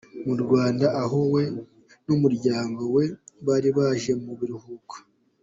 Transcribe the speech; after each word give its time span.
mu 0.25 0.35
Rwanda 0.41 0.85
aho 1.03 1.19
we 1.33 1.43
n'umuryango 2.05 2.81
we 2.95 3.03
bari 3.45 3.69
baje 3.77 4.11
mu 4.23 4.33
biruhuko. 4.39 4.95